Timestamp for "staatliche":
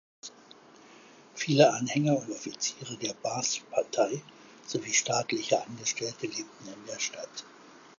4.95-5.63